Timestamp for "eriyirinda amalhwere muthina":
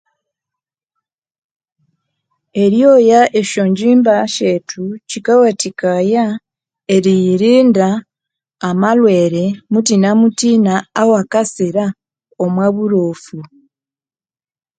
6.95-10.09